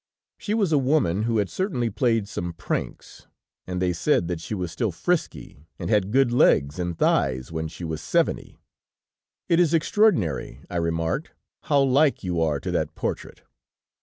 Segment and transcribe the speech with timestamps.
[0.39, 3.27] She was a woman who had certainly played some pranks,
[3.67, 7.67] and they said that she was still frisky and had good legs and thighs when
[7.67, 8.57] she was seventy.
[9.47, 11.33] "'It is extraordinary,' I remarked,
[11.65, 13.43] 'how like you are to that portrait.'